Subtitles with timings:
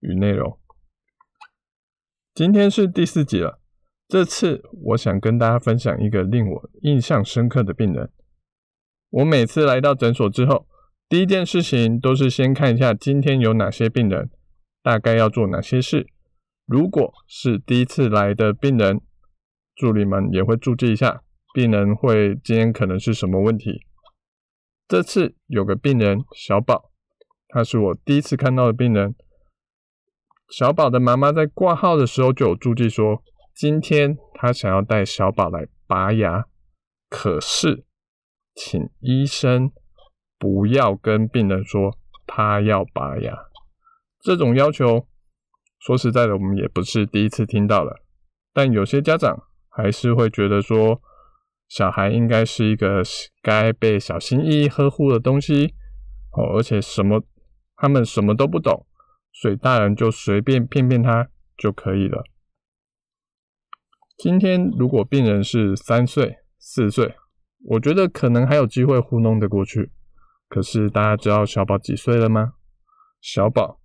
[0.00, 0.58] 与内容。
[2.34, 3.60] 今天是第四集了，
[4.08, 8.10] 这次我想跟大家分享一个令我印象深刻的病人。
[9.10, 10.66] 我每次来到诊所之后，
[11.08, 14.30] 第一件事情都是先看一下今天有哪些病人，
[14.82, 16.06] 大概要做哪些事。
[16.66, 19.00] 如果是第一次来的病人，
[19.74, 21.22] 助理们也会注记一下。
[21.52, 23.84] 病人会今天可能是什么问题？
[24.86, 26.92] 这次有个病人小宝，
[27.48, 29.16] 他是我第一次看到的病人。
[30.50, 33.22] 小宝的妈妈在挂号的时候就有注记说，
[33.54, 36.44] 今天他想要带小宝来拔牙，
[37.08, 37.84] 可是
[38.54, 39.70] 请医生
[40.38, 43.32] 不要跟病人说他要拔牙。
[44.20, 45.06] 这种要求，
[45.78, 48.02] 说实在的，我们也不是第一次听到了，
[48.52, 51.00] 但有些家长还是会觉得说。
[51.68, 53.00] 小孩应该是一个
[53.40, 55.72] 该被小心翼翼呵护的东西
[56.32, 57.22] 哦，而且什么
[57.76, 58.88] 他们什么都不懂，
[59.32, 62.24] 所以大人就随便骗骗他就可以了。
[64.16, 67.14] 今天如果病人是三岁、四岁，
[67.68, 69.92] 我觉得可能还有机会糊弄得过去。
[70.48, 72.54] 可是大家知道小宝几岁了吗？
[73.20, 73.80] 小宝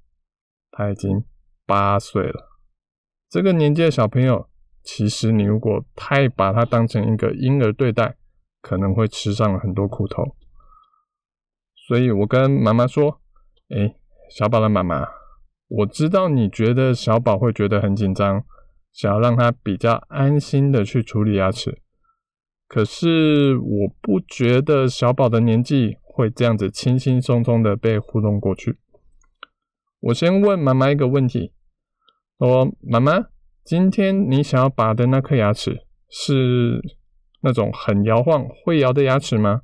[0.72, 1.24] 他已经
[1.66, 2.50] 八岁了，
[3.30, 4.50] 这个年纪的小朋友。
[4.88, 8.18] 其实你如果太把他当成一个婴儿对待，
[8.62, 10.36] 可能会吃上了很多苦头。
[11.88, 13.20] 所以我跟妈妈说
[13.76, 15.08] ：“诶，小宝的妈妈，
[15.68, 18.44] 我知道你觉得小宝会觉得很紧张，
[18.92, 21.82] 想要让他比较安心的去处理牙齿。
[22.68, 28.78] 可是我不觉得小宝的年纪会这样子轻轻松松的被糊弄过去。
[30.00, 31.54] 我先问妈妈一个问题，
[32.40, 33.28] 说妈妈。”
[33.66, 36.80] 今天你想要拔的那颗牙齿是
[37.42, 39.64] 那种很摇晃、会摇的牙齿吗？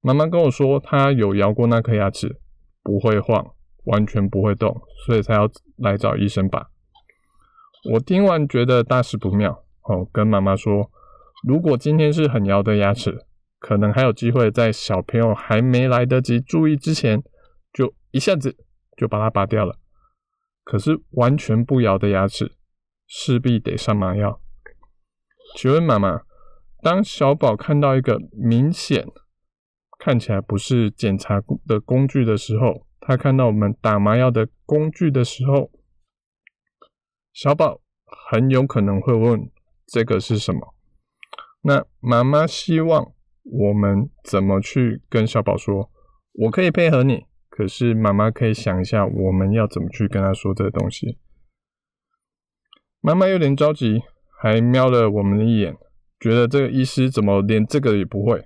[0.00, 2.40] 妈妈跟我说，她有摇过那颗牙齿，
[2.82, 6.70] 不会晃，完全不会动，所以才要来找医生拔。
[7.92, 10.90] 我听完觉得大事不妙，哦，跟妈妈说，
[11.46, 13.26] 如果今天是很摇的牙齿，
[13.58, 17.22] 可能还有机会在小朋友还没来得及注意之前，
[17.72, 18.56] 就一下子
[18.96, 19.78] 就把它拔掉了。
[20.64, 22.56] 可是完全不摇的牙齿。
[23.14, 24.40] 势必得上麻药。
[25.54, 26.22] 请问妈妈，
[26.80, 29.06] 当小宝看到一个明显
[29.98, 35.72] 看起来不是检查的工具的时候，他看到我们打麻药的工具的时候，
[37.32, 37.80] 小宝
[38.30, 39.50] 很有可能会问：
[39.86, 40.72] 这个是什么？
[41.62, 43.12] 那妈妈希望
[43.42, 45.90] 我们怎么去跟小宝说？
[46.34, 51.18] 我可以配合你，可是妈妈可以想一下，我们要怎么去跟他说这个东西。
[53.00, 54.00] 妈妈有点着急，
[54.40, 55.76] 还瞄了我们一眼，
[56.20, 58.38] 觉得这个医师怎么连这个也不会？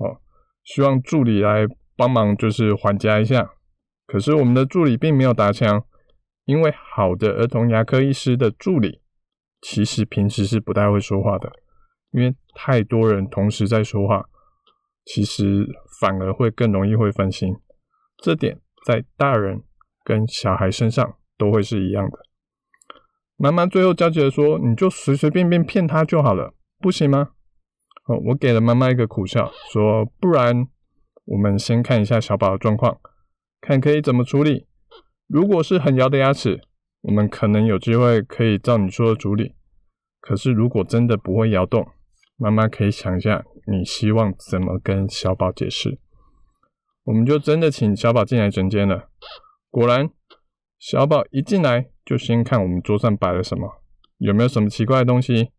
[0.00, 0.20] 哦，
[0.62, 1.66] 希望助理来
[1.96, 3.54] 帮忙，就是缓解一下。
[4.08, 5.84] 可是我们的助理并没有打枪，
[6.46, 9.02] 因为好的儿童牙科医师的助理，
[9.60, 11.52] 其实平时是不太会说话的，
[12.12, 14.24] 因为太多人同时在说话，
[15.04, 15.68] 其实
[16.00, 17.54] 反而会更容易会分心。
[18.16, 19.62] 这点在大人
[20.02, 22.18] 跟小孩身上都会是一样的。
[23.36, 27.32] 妈妈最后焦急地说：“你就随随便便骗他就好了，不行吗？”
[28.08, 30.66] 哦，我给了妈妈一个苦笑，说：“不然
[31.26, 32.98] 我们先看一下小宝的状况，
[33.68, 34.66] 看可以怎么处理。
[35.26, 36.62] 如果是很摇的牙齿，
[37.02, 39.56] 我们可能有机会可以照你说的处理。
[40.22, 41.86] 可是如果真的不会摇动，
[42.38, 45.98] 妈妈可以想一下，你希望怎么跟小宝解释？
[47.04, 49.10] 我们就真的请小宝进来诊间了。
[49.70, 50.08] 果然，
[50.78, 53.82] 小宝一进来。”就先看我们桌上摆了什么，
[54.16, 55.50] 有没有什么奇怪的东西。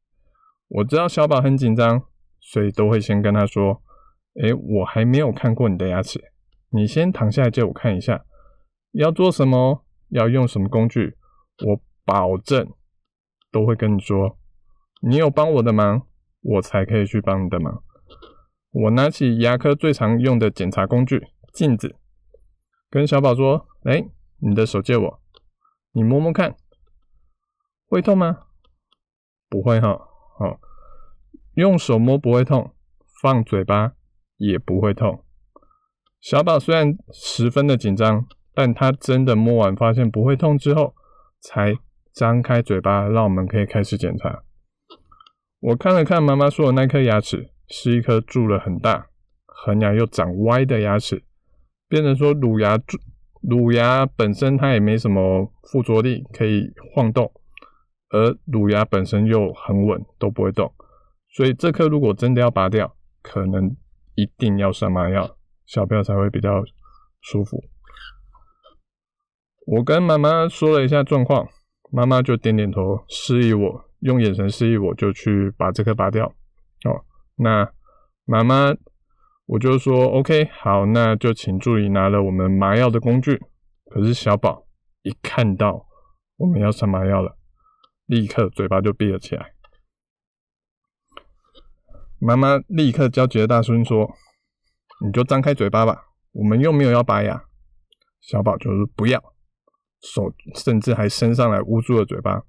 [0.68, 2.02] 我知道小宝很紧张，
[2.40, 3.84] 所以都会先跟他说
[4.42, 6.20] ：“诶，我还没有看过你的牙齿，
[6.72, 8.26] 你先躺下来借我看一下。
[8.92, 11.18] 要做什么，要用什么工具，
[11.66, 12.74] 我保证
[13.52, 14.38] 都会跟你说。
[15.02, 16.08] 你有帮我的忙，
[16.42, 17.84] 我才可以去帮你的忙。”
[18.72, 21.96] 我拿起牙科最常用的检查工具——镜子，
[22.90, 25.22] 跟小宝说：“诶，你的手借我。”
[25.92, 26.56] 你摸摸看，
[27.88, 28.42] 会痛吗？
[29.50, 29.98] 不会哈，
[30.38, 30.60] 好，
[31.56, 32.76] 用手摸不会痛，
[33.22, 33.94] 放嘴巴
[34.38, 35.26] 也不会痛。
[36.22, 40.94] 小宝虽然十分的紧张，但他真的摸完发现不会痛之后，
[41.42, 41.74] 才
[42.14, 44.44] 张开嘴巴让我们可以开始检查。
[45.62, 49.08] 我看了看妈妈说的那颗牙齿，是一颗蛀了很大、
[49.46, 51.24] 恒牙又长歪的牙齿，
[51.88, 52.78] 变成说乳牙，
[53.42, 57.32] 乳牙本身它也没什么附着力可以晃动，
[58.10, 60.74] 而乳牙本身又很稳，都不会动，
[61.30, 63.76] 所以这颗如果真的要拔掉，可能
[64.16, 65.38] 一定要上麻药，
[65.70, 66.64] 小朋友才会比较
[67.22, 67.64] 舒服。
[69.68, 71.48] 我跟妈妈说了一下状况，
[71.92, 76.26] 妈妈就点点头，示意我用眼神示意我就去把这颗拔掉。
[76.26, 77.06] 哦，
[77.36, 77.72] 那
[78.26, 78.74] 妈妈
[79.46, 83.40] 我就说 OK，好，那就请助理拿了我们麻药的工具。
[83.92, 84.66] 可是小宝
[85.04, 85.86] 一看到
[86.38, 87.38] 我们要上麻药了，
[88.08, 89.54] 立刻嘴巴就闭了起来。
[92.18, 94.12] 妈妈立刻焦急的大声说
[95.06, 97.44] ：“你就张开嘴巴吧，我们又没有要拔牙。”
[98.22, 99.22] 小宝就是：“不要。”
[100.02, 102.44] 手甚至还伸上来捂住了嘴巴。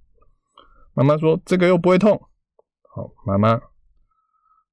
[0.94, 2.20] 妈妈说：“这个又不会痛。”
[2.94, 3.61] 好，妈妈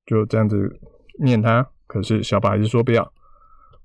[0.06, 0.80] 就这样子
[1.24, 1.70] 念他。
[1.86, 3.14] 可是小宝还是说不要。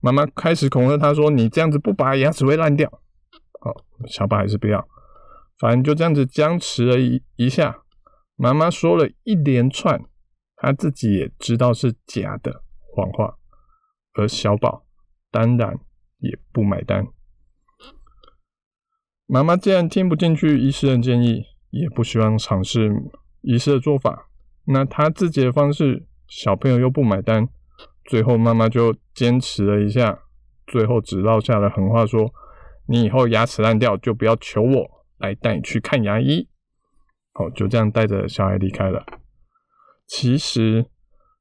[0.00, 2.90] 妈妈开始恐吓他说：“你这样子不拔牙齿会烂掉。”
[3.60, 3.72] 好，
[4.08, 4.88] 小宝还是不要。
[5.58, 7.82] 反正就这样子僵持了一一下。
[8.34, 10.02] 妈妈说了一连串，
[10.56, 13.36] 他自己也知道是假的谎话，
[14.14, 14.84] 而小宝
[15.30, 15.78] 当然
[16.18, 17.06] 也不买单。
[19.26, 22.92] 妈妈既然听不进去医师的建议，也不希望尝试
[23.40, 24.28] 医师的做法，
[24.66, 27.48] 那他自己的方式，小朋友又不买单，
[28.04, 30.20] 最后妈妈就坚持了一下，
[30.66, 32.30] 最后只落下了狠话说
[32.86, 36.48] ：“你以后牙齿烂掉就不要求我来带你去看牙医。”
[37.32, 39.06] 好，就这样带着小孩离开了。
[40.06, 40.84] 其实，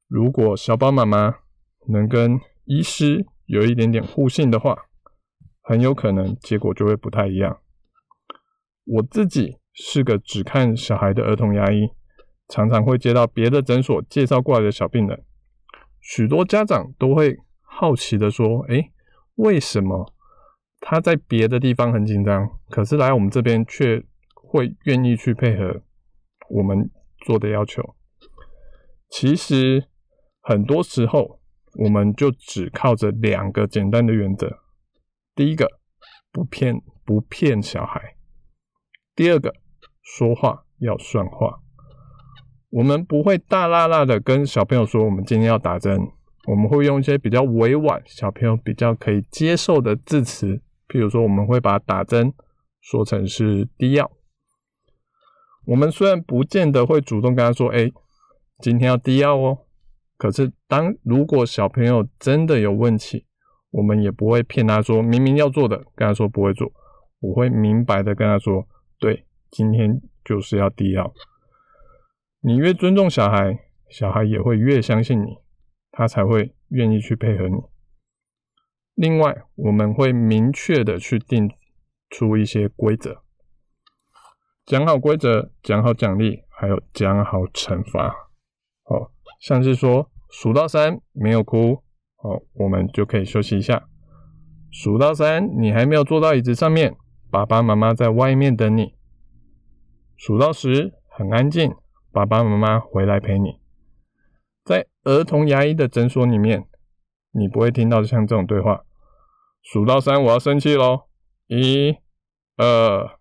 [0.08, 1.34] 如果小宝妈妈
[1.88, 4.76] 能跟医师有一点点互信的话，
[5.62, 7.60] 很有可能结果就会不太一样。
[8.84, 11.88] 我自己是个只看小孩的儿童牙医，
[12.48, 15.24] 常常会接到别的诊所介绍过来的小病人，
[16.00, 18.90] 许多家长都会好奇的说：“诶，
[19.36, 20.12] 为什么
[20.80, 24.04] 他在别的地方很紧张，可是来我们这边却
[24.34, 25.82] 会愿意去配合
[26.50, 26.90] 我们
[27.24, 27.94] 做的要求？”
[29.08, 29.86] 其实
[30.40, 31.41] 很多时候，
[31.74, 34.58] 我们就只靠着两个简单的原则：
[35.34, 35.68] 第一个，
[36.30, 38.16] 不骗不骗小孩。
[39.14, 39.54] 第二个，
[40.02, 41.60] 说话要算话。
[42.70, 45.98] 我们不会大剌剌的跟小朋友说，我们今天要打针。
[46.48, 52.34] 我们会用一些比较委婉、小朋友比较可以接受的字词，譬如说，我们会把打针
[52.80, 54.10] 说成是滴药。
[55.66, 57.92] 我们虽然不见得会主动跟他说，哎，
[58.58, 59.66] 今天要滴药哦。
[60.22, 63.26] 可是，当如果小朋友真的有问题，
[63.72, 66.72] 我们也不会骗他说，明明要做的，跟他说不会做。
[67.18, 68.64] 我会明白的跟他说。
[69.00, 71.12] 对，今天就是要低药。
[72.40, 73.58] 你越尊重小孩，
[73.90, 75.38] 小孩也会越相信你，
[75.90, 77.56] 他才会愿意去配合你。
[78.94, 81.50] 另外，我们会明确的去定
[82.10, 83.24] 出一些规则，
[84.64, 88.06] 讲好规则，讲好奖励，还有讲好惩罚。
[88.84, 89.10] 哦，
[89.40, 91.82] 像是说数到三没有哭，
[92.16, 93.86] 哦，我们就可以休息一下。
[94.70, 96.96] 数到三，你还没有坐到椅子上面。
[97.30, 98.94] 爸爸妈妈在外面等你，
[100.16, 101.74] 数到十很安静，
[102.10, 103.60] 爸爸妈妈回来陪你。
[104.64, 106.66] 在儿童牙医的诊所里面，
[107.32, 108.84] 你不会听到像这种对话。
[109.62, 111.02] 数到三，我要生气喽！
[111.46, 111.94] 一、
[112.56, 113.18] 二，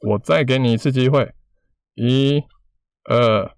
[0.00, 1.32] 我再给你一次机会。
[1.94, 2.42] 一、
[3.04, 3.54] 二，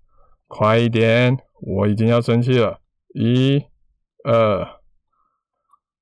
[0.46, 2.80] 快一点，我已经要生气了。
[3.18, 3.64] 一、
[4.25, 4.80] 二，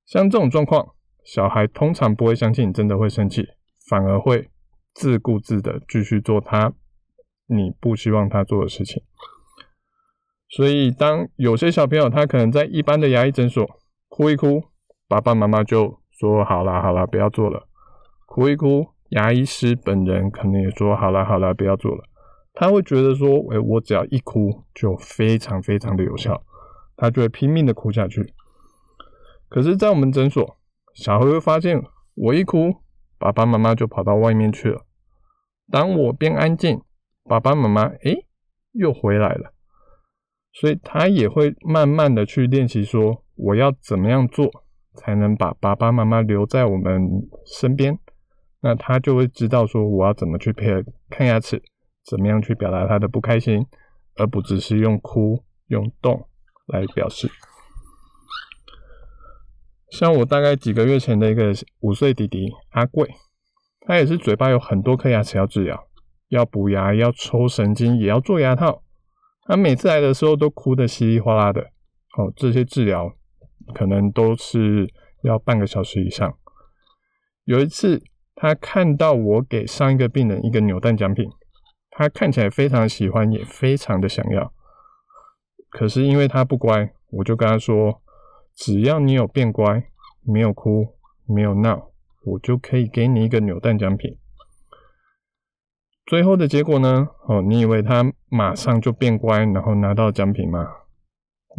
[0.04, 0.94] 像这种状况，
[1.24, 3.46] 小孩通常不会相信你真的会生气。
[3.88, 4.50] 反而会
[4.94, 6.72] 自顾自的继续做他
[7.46, 9.02] 你不希望他做的事情。
[10.48, 13.64] 所以，当有些小朋友他可能在一般的牙医诊所
[14.08, 14.64] 哭一哭，
[15.06, 17.68] 爸爸妈妈就说好啦好啦，不要做了。
[18.26, 22.02] 哭一哭，牙医师本人可能也说好啦好啦，不要做了。
[22.54, 26.42] 他会觉得说，诶，我只要一哭就非常非常的有效，
[26.96, 28.34] 他就会拼命的哭下去。
[29.48, 30.56] 可是，在我们诊所，
[30.94, 31.82] 小孩会发现
[32.14, 32.82] 我一哭。
[33.16, 34.84] 爸爸妈妈就跑到外面去了。
[35.70, 36.82] 当我变安静，
[37.22, 38.26] 爸爸妈妈诶
[38.72, 39.54] 又回来了。
[40.52, 44.50] 所以他也会慢慢的去练习，说我要怎么样做
[44.94, 47.08] 才能把爸爸妈妈留在我们
[47.46, 47.98] 身边。
[48.60, 51.62] 那他就会知道说我要怎么去配合看牙齿，
[52.04, 53.64] 怎么样去表达他的不开心，
[54.16, 56.28] 而不只是用哭用动
[56.66, 57.30] 来表示。
[59.90, 63.08] 像我大概几个月前的一个五岁弟弟阿贵，
[63.86, 65.86] 他也是嘴巴有很多颗牙齿要治疗，
[66.28, 68.82] 要补牙，要抽神经，也要做牙套。
[69.46, 71.60] 他每次来的时候都哭得稀里哗啦的。
[72.16, 73.12] 哦，这些治疗
[73.74, 74.88] 可能都是
[75.22, 76.36] 要半个小时以上。
[77.44, 78.02] 有一次，
[78.34, 81.28] 他看到我给上一个病人一个扭蛋奖品，
[81.90, 84.52] 他看起来非常喜欢，也非常的想要。
[85.74, 88.00] 可是因为他不乖，我就跟他说。
[88.56, 89.88] 只要你有变乖，
[90.22, 90.86] 没有哭，
[91.26, 91.90] 没有闹，
[92.24, 94.16] 我就可以给你一个扭蛋奖品。
[96.06, 97.08] 最后的结果呢？
[97.26, 100.64] 哦，你以为他马上就变乖，然后拿到奖品吗？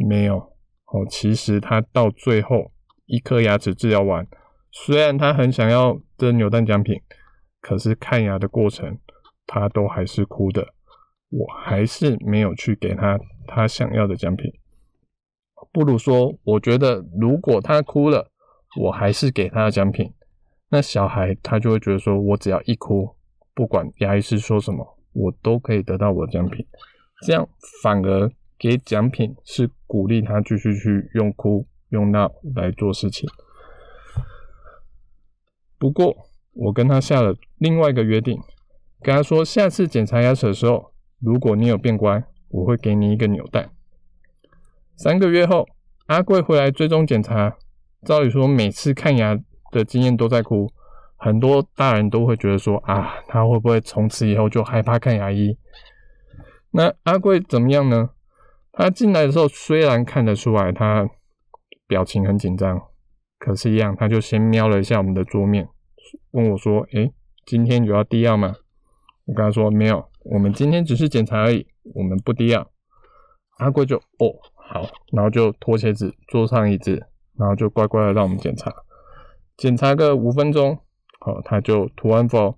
[0.08, 0.38] 没有。
[0.38, 2.72] 哦，其实他到最后
[3.08, 4.26] 一颗牙齿治疗完，
[4.72, 6.96] 虽然他很想要这扭蛋奖品，
[7.60, 8.98] 可是看牙的过程
[9.46, 10.66] 他都还是哭的。
[11.30, 14.52] 我还是没有去给他他想要的奖品。
[15.72, 18.32] 不如说，我觉得如果他哭了，
[18.80, 20.14] 我还是给他的奖品，
[20.70, 23.16] 那小孩他就会觉得说，我只要一哭，
[23.54, 26.66] 不管牙医师说什么，我都可以得到我的奖品。
[27.26, 27.48] 这样
[27.82, 33.28] 反而给奖品是鼓励他继续去用哭用闹来做事情。
[35.78, 36.16] 不过
[36.54, 38.38] 我跟他下了另外一个约定，
[39.02, 42.24] 跟他说，下次检查牙齿的时候，如果你有变乖，
[42.56, 43.70] 我会给你一个扭蛋。
[44.96, 45.68] 三个月后，
[46.06, 47.58] 阿贵回来追踪检查。
[48.06, 49.38] 照理说，每次看牙
[49.72, 50.72] 的经验都在哭，
[51.18, 55.58] 很多大人都会觉得说啊，他会不会从此以后就害怕看牙医？
[56.72, 58.12] 那阿贵怎么样呢？
[58.72, 61.10] 他进来的时候虽然看得出来他
[61.88, 62.80] 表情很紧张，
[63.40, 65.68] 可是，一样他就先瞄了一下我们的桌面，
[66.32, 67.12] 问我说：“诶，
[67.46, 68.56] 今天有要滴药吗？”
[69.26, 72.72] 我跟他说：“没有，我们今天只是检查而已，我们不滴药。”
[73.60, 74.34] 阿贵就哦。
[74.68, 77.06] 好，然后就脱鞋子，坐上椅子，
[77.38, 78.74] 然后就乖乖的让我们检查，
[79.58, 80.76] 检查个五分钟，
[81.20, 82.58] 好，他就涂完氟，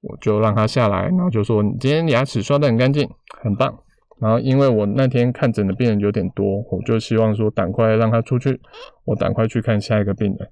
[0.00, 3.08] 我就让他下来，然后就说：“你今天牙齿刷得很干净，
[3.40, 3.78] 很棒。”
[4.18, 8.60] 然后因为我那天看诊的病人有点多，我就希望说赶快让他出去，
[9.04, 10.50] 我赶快去看下一个病人。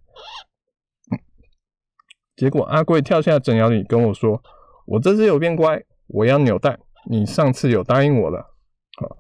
[2.37, 4.41] 结果阿贵跳下诊疗椅跟我说
[4.87, 6.79] ：“我这次有变乖，我要扭蛋，
[7.11, 8.55] 你上次有答应我了。”
[8.97, 9.17] 好。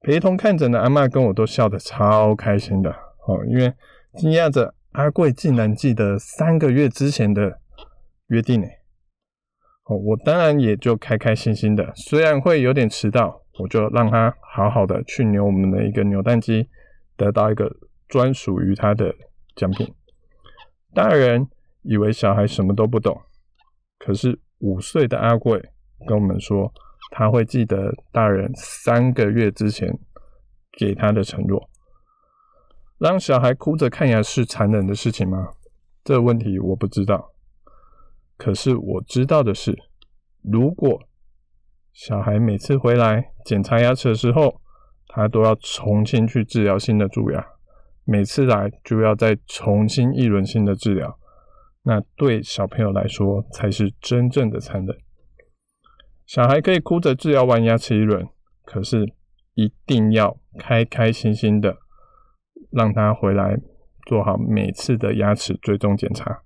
[0.00, 2.88] 陪同看诊的阿嬷跟我都笑得超开心的
[3.26, 3.74] 哦，因为
[4.14, 7.58] 惊讶着阿贵竟然记得三个月之前的
[8.28, 8.66] 约定呢。
[9.86, 16.68] 哦，我当然也就开开心心的，虽然会有点迟到，我就让他好好的去扭我们的一个扭蛋机，
[17.16, 17.68] 得到一个
[18.06, 19.12] 专属于他的
[19.56, 19.92] 奖品。
[20.94, 21.48] 大人
[21.82, 23.20] 以为小孩什么都不懂，
[23.98, 25.60] 可是五岁的阿贵
[26.06, 26.72] 跟我们说。
[27.10, 29.98] 他会记得大人三个月之前
[30.72, 31.68] 给他的承诺。
[32.98, 35.50] 让小孩哭着看牙是残忍的事情吗？
[36.04, 37.32] 这问题我不知道。
[38.36, 39.76] 可是我知道的是，
[40.42, 41.02] 如果
[41.92, 44.60] 小孩每次回来检查牙齿的时候，
[45.08, 47.44] 他都要重新去治疗新的蛀牙，
[48.04, 51.18] 每次来就要再重新一轮新的治疗，
[51.82, 54.96] 那对小朋友来说才是真正的残忍。
[56.28, 58.28] 小孩可以哭着治疗完牙齿一轮，
[58.66, 59.14] 可是
[59.54, 61.78] 一定要开开心心的
[62.70, 63.56] 让他回来
[64.06, 66.42] 做好每次的牙齿追踪检查。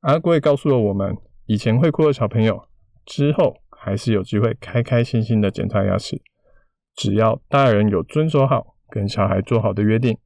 [0.00, 2.66] 阿贵告诉了我们，以前会哭的小朋友
[3.04, 6.20] 之后还是有机会开开心心的检查牙齿，
[6.96, 10.18] 只要大人有遵守好跟小孩做好的约定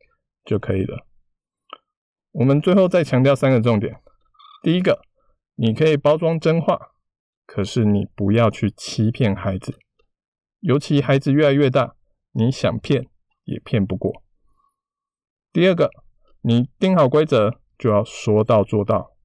[0.47, 1.06] 就可以了。
[2.32, 4.00] 我们最后再强调三个重点：
[4.62, 5.02] 第一个，
[5.56, 6.89] 你可以包装真话。
[7.52, 9.76] 可是你不要去欺骗孩子，
[10.61, 11.97] 尤其孩子越来越大，
[12.30, 13.09] 你想骗
[13.42, 14.23] 也骗不过。
[15.52, 15.90] 第二个，
[16.42, 19.16] 你定好规则就要说到做到，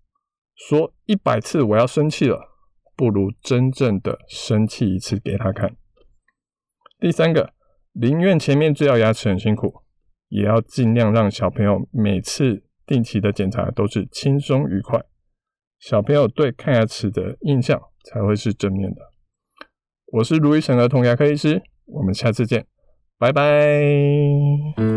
[0.55, 2.49] 说一百次我要生气了，
[2.95, 5.75] 不如真正的生气一次给他看。
[6.99, 7.53] 第三个，
[7.91, 9.83] 宁愿前面治疗牙齿很辛苦，
[10.29, 15.05] 也要尽量让小朋友每次定期的检查都是轻松愉快，
[15.77, 19.01] 小朋友对看牙齿的印象才会是正面的。
[20.13, 22.65] 我是卢医生儿童牙科医师，我们下次见，
[23.17, 24.94] 拜拜。